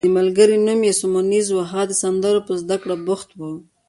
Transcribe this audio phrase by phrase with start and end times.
[0.05, 3.51] د ملګري نوم یې سیمونز وو، هغه د سندرو په زده کړه بوخت وو.